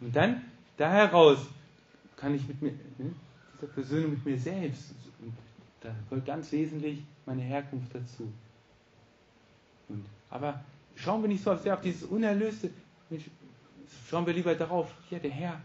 [0.00, 0.42] Und dann,
[0.76, 1.38] da heraus,
[2.16, 3.14] kann ich mit mir, ne,
[3.54, 4.94] dieser Versöhnung mit mir selbst
[5.82, 8.32] da gehört ganz wesentlich meine Herkunft dazu.
[9.88, 12.70] Und, aber schauen wir nicht so sehr auf dieses Unerlöste.
[14.08, 15.60] Schauen wir lieber darauf, ja, der Herr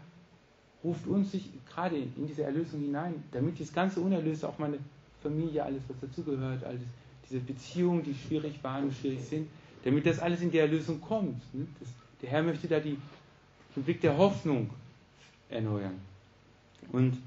[0.88, 4.78] ruft uns sich gerade in diese Erlösung hinein, damit dieses ganze Unerlöste, auch meine
[5.22, 6.80] Familie, alles, was dazugehört, alles,
[7.28, 9.48] diese Beziehungen, die schwierig waren und schwierig sind,
[9.84, 11.42] damit das alles in die Erlösung kommt.
[11.54, 11.66] Ne?
[11.78, 11.88] Das,
[12.22, 12.96] der Herr möchte da die,
[13.76, 14.70] den Blick der Hoffnung
[15.50, 16.00] erneuern.
[16.90, 17.18] Und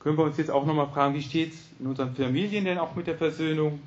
[0.00, 2.94] können wir uns jetzt auch nochmal fragen, wie steht es in unseren Familien denn auch
[2.94, 3.78] mit der Versöhnung?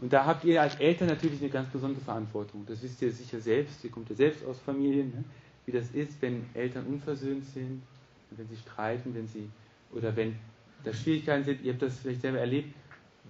[0.00, 2.64] Und da habt ihr als Eltern natürlich eine ganz besondere Verantwortung.
[2.66, 5.24] Das wisst ihr sicher selbst, ihr kommt ja selbst aus Familien, ne?
[5.66, 7.82] wie das ist, wenn Eltern unversöhnt sind,
[8.30, 9.48] wenn sie streiten, wenn sie,
[9.92, 10.36] oder wenn
[10.84, 12.72] da Schwierigkeiten sind, ihr habt das vielleicht selber erlebt,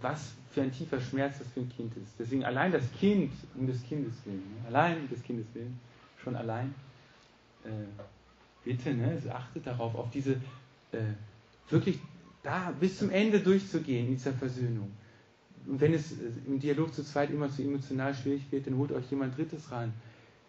[0.00, 2.12] was für ein tiefer Schmerz das für ein Kind ist.
[2.18, 4.68] Deswegen allein das Kind, um des Kindes willen, ne?
[4.68, 5.78] allein des Kindes willen,
[6.22, 6.74] schon allein,
[7.64, 7.70] äh,
[8.64, 10.32] bitte, ne, also achtet darauf, auf diese
[10.92, 10.98] äh,
[11.70, 11.98] wirklich
[12.42, 14.90] da bis zum Ende durchzugehen in dieser Versöhnung.
[15.68, 18.90] Und wenn es äh, im Dialog zu zweit immer zu emotional schwierig wird, dann holt
[18.92, 19.92] euch jemand Drittes ran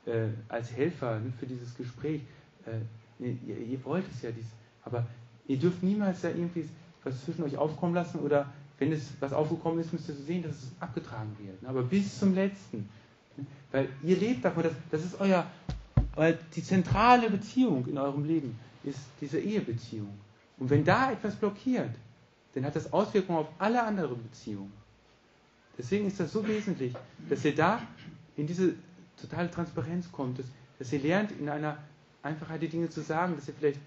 [0.05, 2.21] äh, als Helfer ne, für dieses Gespräch.
[2.65, 4.45] Äh, ihr, ihr, wollt es ja, dies,
[4.85, 5.05] aber
[5.47, 6.67] ihr dürft niemals da irgendwie
[7.03, 10.55] was zwischen euch aufkommen lassen oder wenn es was aufgekommen ist, müsst ihr sehen, dass
[10.55, 11.61] es abgetragen wird.
[11.61, 12.89] Ne, aber bis zum letzten.
[13.35, 15.45] Ne, weil ihr lebt davon, das, das ist euer,
[16.15, 20.13] euer, die zentrale Beziehung in eurem Leben, ist diese Ehebeziehung.
[20.57, 21.91] Und wenn da etwas blockiert,
[22.53, 24.78] dann hat das Auswirkungen auf alle anderen Beziehungen.
[25.79, 26.93] Deswegen ist das so wesentlich,
[27.27, 27.81] dass ihr da
[28.37, 28.75] in diese
[29.19, 30.45] totale Transparenz kommt, dass,
[30.77, 31.77] dass ihr lernt, in einer
[32.21, 33.79] Einfachheit die Dinge zu sagen, dass ihr vielleicht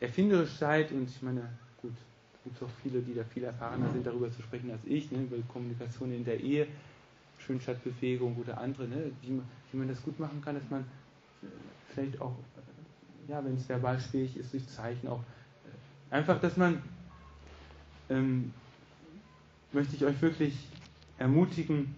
[0.00, 1.42] erfinderisch seid und ich meine,
[1.80, 5.12] gut, es gibt auch viele, die da viel erfahrener sind, darüber zu sprechen als ich,
[5.12, 6.66] ne, über Kommunikation in der Ehe,
[7.38, 11.46] Schönstadtbewegung oder andere, ne, wie, man, wie man das gut machen kann, dass man äh,
[11.94, 12.34] vielleicht auch,
[13.28, 15.22] ja, wenn es verbal schwierig ist, durch Zeichen auch
[16.10, 16.82] Einfach, dass man,
[18.08, 18.52] ähm,
[19.72, 20.54] möchte ich euch wirklich
[21.20, 21.94] ermutigen,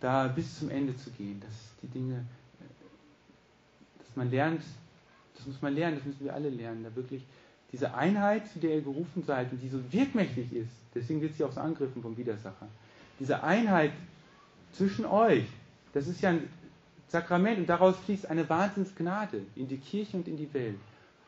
[0.00, 4.62] da bis zum Ende zu gehen, dass die Dinge, äh, dass man lernt,
[5.36, 7.22] das muss man lernen, das müssen wir alle lernen, da wirklich
[7.72, 11.44] diese Einheit, zu der ihr gerufen seid und die so wirkmächtig ist, deswegen wird sie
[11.44, 12.68] auch so angegriffen vom Widersacher,
[13.18, 13.92] diese Einheit
[14.72, 15.44] zwischen euch,
[15.92, 16.48] das ist ja ein
[17.08, 20.78] Sakrament und daraus fließt eine Wahnsinnsgnade in die Kirche und in die Welt.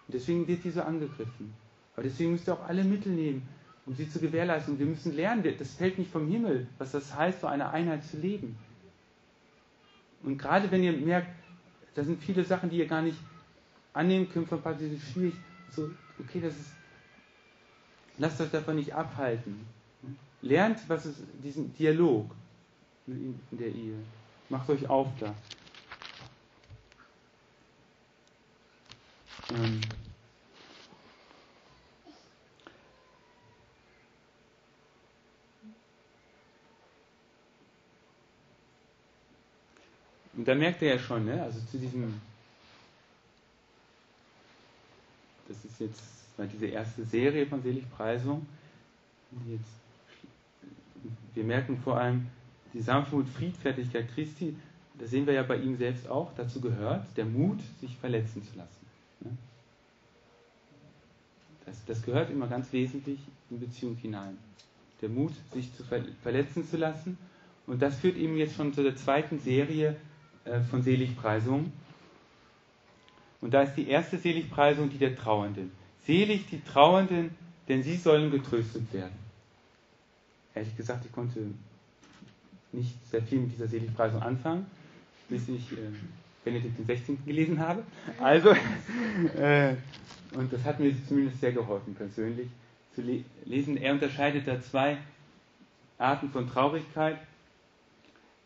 [0.07, 1.52] Und deswegen wird sie so angegriffen.
[1.94, 3.46] Aber deswegen müsst ihr auch alle Mittel nehmen,
[3.87, 4.79] um sie zu gewährleisten.
[4.79, 8.18] wir müssen lernen, das fällt nicht vom Himmel, was das heißt, so eine Einheit zu
[8.18, 8.57] leben.
[10.23, 11.29] Und gerade wenn ihr merkt,
[11.94, 13.18] da sind viele Sachen, die ihr gar nicht
[13.92, 15.35] annehmen könnt, von die sind schwierig,
[15.70, 16.73] so, okay, das ist,
[18.18, 19.66] lasst euch davon nicht abhalten.
[20.40, 22.31] Lernt, was ist diesen Dialog
[23.07, 23.99] in der Ehe.
[24.49, 25.35] Macht euch auf da.
[29.51, 29.81] Ähm.
[40.37, 41.42] Und da merkt er ja schon, ne?
[41.42, 42.20] also zu diesem,
[45.49, 46.03] das ist jetzt
[46.53, 48.47] diese erste Serie von Seligpreisung.
[49.49, 49.70] Jetzt,
[51.35, 52.27] wir merken vor allem
[52.73, 54.57] die Sanftmut, Friedfertigkeit Christi,
[54.99, 58.57] das sehen wir ja bei ihm selbst auch, dazu gehört der Mut, sich verletzen zu
[58.57, 58.87] lassen.
[59.20, 59.31] Ne?
[61.66, 63.18] Das, das gehört immer ganz wesentlich
[63.51, 64.37] in Beziehung hinein.
[65.01, 65.85] Der Mut, sich zu
[66.23, 67.18] verletzen zu lassen.
[67.66, 69.97] Und das führt eben jetzt schon zu der zweiten Serie
[70.70, 71.72] von Seligpreisungen.
[73.40, 75.70] Und da ist die erste Seligpreisung die der Trauernden.
[76.07, 77.30] Selig die Trauernden,
[77.68, 79.14] denn sie sollen getröstet werden.
[80.54, 81.40] Ehrlich gesagt, ich konnte
[82.72, 84.66] nicht sehr viel mit dieser Seligpreisung anfangen,
[85.28, 85.76] bis ich äh,
[86.44, 87.16] Benedikt XVI.
[87.24, 87.83] gelesen habe.
[88.20, 88.50] Also,
[89.37, 89.74] äh,
[90.35, 92.48] und das hat mir zumindest sehr geholfen, persönlich
[92.94, 93.76] zu le lesen.
[93.76, 94.98] Er unterscheidet da zwei
[95.98, 97.18] Arten von Traurigkeit.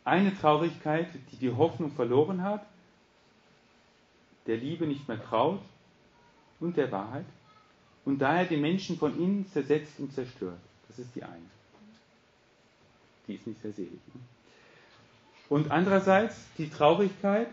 [0.09, 2.65] Eine Traurigkeit, die die Hoffnung verloren hat,
[4.47, 5.61] der Liebe nicht mehr traut
[6.61, 7.27] und der Wahrheit
[8.07, 10.59] und daher den Menschen von innen zersetzt und zerstört.
[10.89, 11.51] Das ist die eine.
[13.27, 13.93] Die ist nicht sehr selig.
[13.93, 14.21] Ne?
[15.51, 17.49] Und andererseits die Traurigkeit,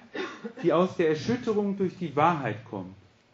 [0.64, 2.96] die aus der Erschütterung durch die Wahrheit kommt.